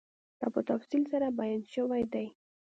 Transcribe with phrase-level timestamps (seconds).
[0.39, 2.27] دا په تفصیل سره بیان شوی دی